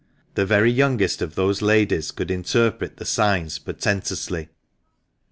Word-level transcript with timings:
the 0.33 0.47
very 0.47 0.71
youngest 0.71 1.21
of 1.21 1.35
those 1.35 1.61
ladies 1.61 2.09
could 2.09 2.31
interpret 2.31 2.97
the 2.97 3.05
signs 3.05 3.59
portentously. 3.59 4.49